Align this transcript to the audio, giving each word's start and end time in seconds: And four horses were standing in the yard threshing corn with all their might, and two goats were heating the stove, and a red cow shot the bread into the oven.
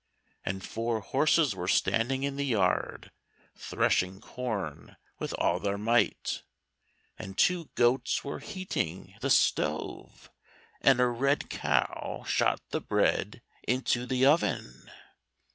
And 0.43 0.65
four 0.65 1.01
horses 1.01 1.53
were 1.55 1.67
standing 1.67 2.23
in 2.23 2.35
the 2.35 2.45
yard 2.47 3.11
threshing 3.55 4.19
corn 4.19 4.97
with 5.19 5.31
all 5.37 5.59
their 5.59 5.77
might, 5.77 6.41
and 7.19 7.37
two 7.37 7.69
goats 7.75 8.23
were 8.23 8.39
heating 8.39 9.13
the 9.21 9.29
stove, 9.29 10.31
and 10.81 10.99
a 10.99 11.05
red 11.05 11.51
cow 11.51 12.23
shot 12.25 12.61
the 12.71 12.81
bread 12.81 13.43
into 13.67 14.07
the 14.07 14.25
oven. 14.25 14.89